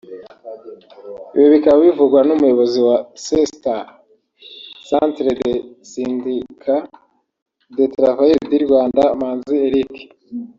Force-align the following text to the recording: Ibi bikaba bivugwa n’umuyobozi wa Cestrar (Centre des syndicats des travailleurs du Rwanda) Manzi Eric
Ibi 1.35 1.47
bikaba 1.55 1.77
bivugwa 1.87 2.19
n’umuyobozi 2.27 2.79
wa 2.87 2.97
Cestrar 3.23 3.85
(Centre 4.89 5.29
des 5.43 5.57
syndicats 5.91 6.87
des 7.77 7.89
travailleurs 7.97 8.47
du 8.51 8.57
Rwanda) 8.65 9.01
Manzi 9.19 9.55
Eric 9.67 9.93